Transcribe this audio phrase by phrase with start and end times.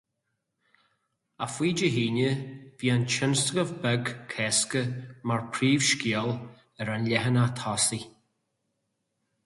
[1.43, 2.31] Ach faoi Dé hAoine,
[2.77, 4.83] bhí an tionscnamh beag Cásca
[5.29, 6.35] mar phríomhscéal
[6.81, 8.05] ar an leathanach tosaigh.